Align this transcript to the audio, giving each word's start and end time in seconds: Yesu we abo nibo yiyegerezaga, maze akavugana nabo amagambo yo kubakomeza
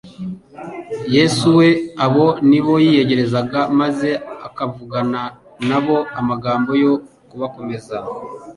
Yesu 1.15 1.45
we 1.57 1.67
abo 2.05 2.25
nibo 2.49 2.73
yiyegerezaga, 2.85 3.59
maze 3.79 4.09
akavugana 4.47 5.21
nabo 5.69 5.97
amagambo 6.19 6.71
yo 6.83 6.93
kubakomeza 7.29 7.95